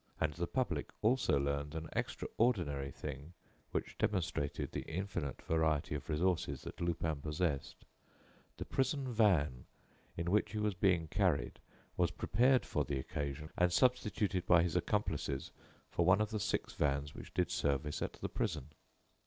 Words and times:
And 0.19 0.33
the 0.33 0.47
public 0.47 0.89
also 1.03 1.37
learned 1.39 1.75
an 1.75 1.87
extraordinary 1.95 2.89
thing 2.89 3.33
which 3.69 3.99
demonstrated 3.99 4.71
the 4.71 4.81
infinite 4.87 5.43
variety 5.43 5.93
of 5.93 6.09
resources 6.09 6.63
that 6.63 6.81
Lupin 6.81 7.21
possessed: 7.21 7.85
the 8.57 8.65
prison 8.65 9.13
van, 9.13 9.65
in 10.17 10.31
which 10.31 10.53
he 10.53 10.57
was 10.57 10.73
being 10.73 11.07
carried, 11.07 11.59
was 11.97 12.09
prepared 12.09 12.65
for 12.65 12.83
the 12.83 12.97
occasion 12.97 13.51
and 13.55 13.71
substituted 13.71 14.43
by 14.47 14.63
his 14.63 14.75
accomplices 14.75 15.51
for 15.91 16.03
one 16.03 16.19
of 16.19 16.31
the 16.31 16.39
six 16.39 16.73
vans 16.73 17.13
which 17.13 17.31
did 17.35 17.51
service 17.51 18.01
at 18.01 18.13
the 18.13 18.27
prison. 18.27 18.69